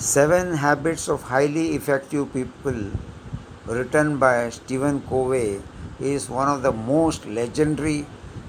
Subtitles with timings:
[0.00, 2.90] Seven Habits of Highly Effective People,
[3.66, 5.60] written by Stephen Covey,
[6.00, 8.06] is one of the most legendary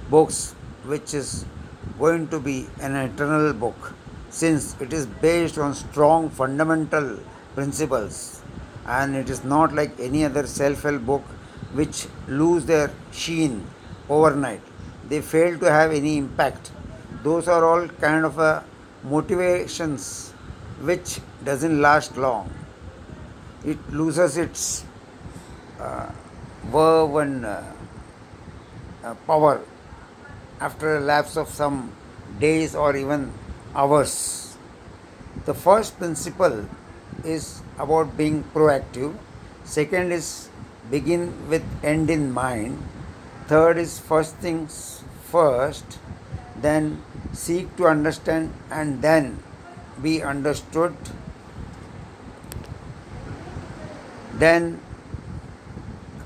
[0.09, 1.43] books, which is
[1.99, 3.93] going to be an eternal book
[4.29, 7.19] since it is based on strong fundamental
[7.53, 8.41] principles.
[8.85, 11.23] And it is not like any other self-help book
[11.73, 13.67] which lose their sheen
[14.07, 14.61] overnight.
[15.09, 16.71] They fail to have any impact.
[17.23, 18.63] Those are all kind of a
[19.03, 20.31] motivations
[20.81, 22.49] which doesn't last long
[23.63, 24.85] it loses its
[25.79, 26.11] uh,
[26.65, 27.61] verve and uh,
[29.03, 29.61] uh, power
[30.59, 31.91] after a lapse of some
[32.39, 33.31] days or even
[33.75, 34.57] hours.
[35.45, 36.67] The first principle
[37.23, 39.15] is about being proactive.
[39.63, 40.49] Second is
[40.89, 42.81] begin with end in mind.
[43.47, 45.99] Third is first things first.
[46.57, 47.01] Then
[47.33, 49.43] seek to understand and then
[50.01, 50.95] be understood.
[54.33, 54.79] Then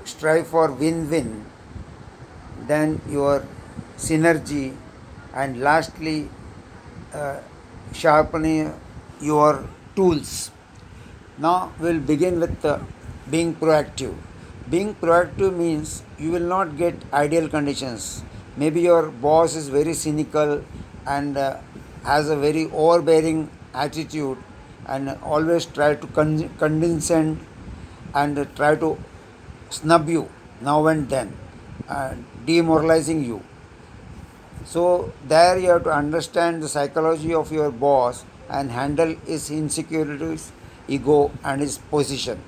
[0.04, 1.44] strive for win win.
[2.66, 3.44] Then your
[3.96, 4.76] synergy.
[5.34, 6.28] And lastly,
[7.12, 7.40] uh,
[7.92, 8.72] sharpening
[9.20, 10.50] your tools.
[11.38, 12.78] Now we'll begin with uh,
[13.30, 14.14] being proactive.
[14.70, 18.24] Being proactive means you will not get ideal conditions.
[18.56, 20.64] Maybe your boss is very cynical
[21.06, 21.58] and uh,
[22.04, 24.38] has a very overbearing attitude
[24.86, 27.44] and always try to con- condescend
[28.14, 28.96] and try to
[29.70, 30.28] snub you
[30.60, 31.36] now and then,
[31.88, 32.14] uh,
[32.46, 33.42] demoralizing you
[34.66, 40.50] so there you have to understand the psychology of your boss and handle his insecurities,
[40.88, 42.40] ego and his position.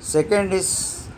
[0.00, 1.08] Second is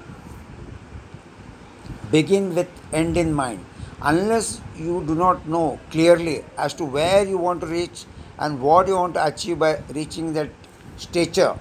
[2.10, 3.64] begin with end in mind.
[4.02, 8.04] Unless you do not know clearly as to where you want to reach
[8.40, 10.50] and what you want to achieve by reaching that
[10.96, 11.54] stature,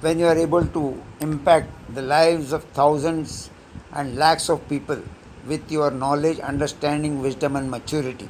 [0.00, 3.50] when you are able to impact the lives of thousands
[3.92, 5.00] and lakhs of people
[5.46, 8.28] with your knowledge, understanding, wisdom, and maturity.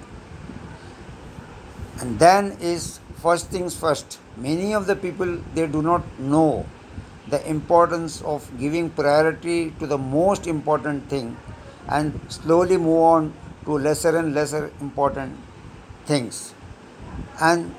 [2.01, 4.19] And then is first things first.
[4.37, 6.67] Many of the people they do not know
[7.29, 11.37] the importance of giving priority to the most important thing
[11.89, 13.33] and slowly move on
[13.65, 15.39] to lesser and lesser important
[16.05, 16.55] things.
[17.41, 17.75] And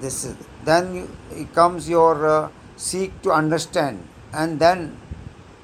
[0.00, 4.96] this is, then it comes your uh, seek to understand and then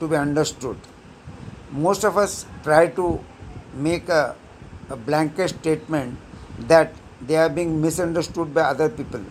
[0.01, 0.77] to be understood
[1.71, 3.23] most of us try to
[3.75, 4.35] make a,
[4.91, 6.19] a blanket statement
[6.61, 9.23] that they are being misunderstood by other people.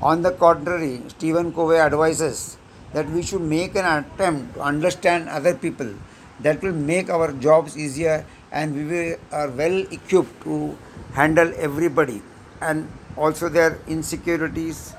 [0.00, 2.56] On the contrary, Stephen Covey advises
[2.92, 5.92] that we should make an attempt to understand other people.
[6.40, 10.76] That will make our jobs easier and we are well equipped to
[11.12, 12.22] handle everybody
[12.60, 14.94] and also their insecurities,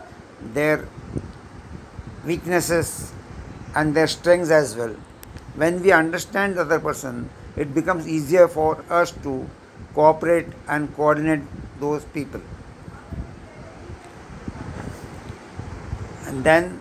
[0.54, 0.88] their
[2.26, 3.12] weaknesses,
[3.76, 4.96] and their strengths as well
[5.56, 9.50] when we understand the other person, it becomes easier for us to
[9.94, 11.42] cooperate and coordinate
[11.80, 12.42] those people.
[16.28, 16.80] And then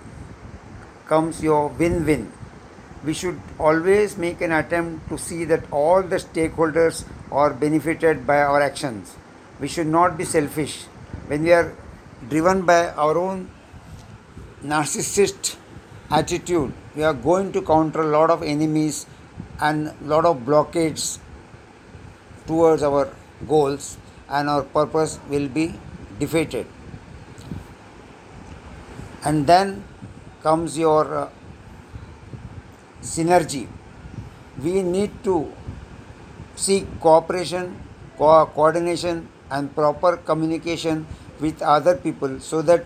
[1.07, 2.33] comes your win win.
[3.05, 8.43] We should always make an attempt to see that all the stakeholders are benefited by
[8.43, 9.17] our actions.
[9.61, 10.85] We should not be selfish.
[11.27, 11.77] When we are
[12.29, 13.51] driven by our own
[14.65, 15.57] narcissist
[16.11, 19.07] attitude, we are going to counter a lot of enemies
[19.61, 21.19] and lot of blockades
[22.47, 23.13] towards our
[23.47, 25.75] goals, and our purpose will be
[26.19, 26.67] defeated.
[29.25, 29.85] And then
[30.43, 31.29] comes your uh,
[33.03, 33.69] synergy.
[34.63, 35.53] We need to
[36.57, 37.79] seek cooperation,
[38.17, 41.07] co- coordination, and proper communication
[41.41, 42.85] with other people so that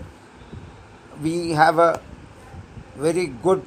[1.23, 2.01] we have a
[2.97, 3.63] very good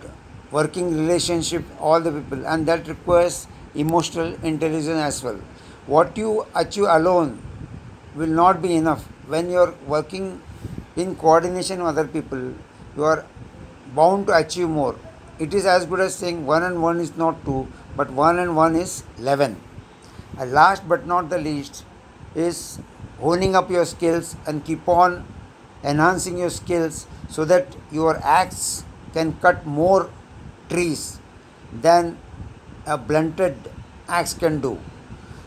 [0.52, 5.40] working relationship all the people and that requires emotional intelligence as well.
[5.85, 7.41] What you achieve alone
[8.16, 9.06] will not be enough.
[9.28, 10.41] When you are working
[10.96, 12.53] in coordination with other people
[12.96, 13.26] you are
[13.96, 14.96] bound to achieve more.
[15.40, 18.55] It is as good as saying 1 and 1 is not 2 but 1 and
[18.55, 19.61] 1 is 11
[20.40, 21.84] and last but not the least
[22.35, 22.79] is
[23.20, 25.26] honing up your skills and keep on
[25.84, 28.84] enhancing your skills so that your axe
[29.14, 30.09] can cut more
[30.70, 31.20] trees
[31.82, 32.18] than
[32.85, 33.56] a blunted
[34.08, 34.79] axe can do.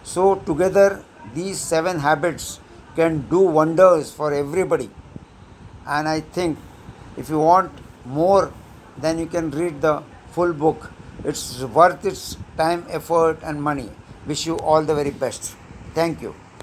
[0.03, 1.05] So, together,
[1.35, 2.61] these seven habits
[2.97, 4.91] can do wonders for everybody.
[5.87, 6.59] And I think
[7.17, 7.73] if you want
[8.05, 8.53] more,
[8.99, 10.91] then you can read the full book.
[11.25, 13.91] It's worth its time, effort, and money.
[14.27, 15.55] Wish you all the very best.
[15.95, 16.35] Thank you.